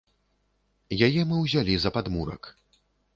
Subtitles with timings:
[1.07, 2.49] Яе мы ўзялі за падмурак.